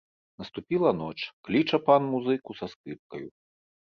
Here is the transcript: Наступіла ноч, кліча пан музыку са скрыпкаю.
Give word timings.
Наступіла 0.43 0.89
ноч, 1.01 1.19
кліча 1.49 1.79
пан 1.89 2.01
музыку 2.13 2.57
са 2.61 2.65
скрыпкаю. 2.75 3.25